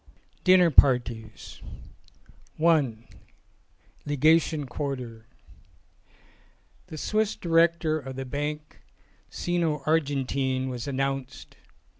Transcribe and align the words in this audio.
26 0.01 0.29
VI 0.31 0.43
DINNER 0.45 0.71
PARTIES 0.71 1.61
i: 2.59 2.97
LEGATION 4.07 4.65
QUARTER 4.65 5.27
THE 6.87 6.97
Swiss 6.97 7.35
director 7.35 7.99
of 7.99 8.15
the 8.15 8.25
Banque 8.25 8.79
Sino 9.29 9.83
Argentine 9.85 10.69
was 10.69 10.87
announced. 10.87 11.55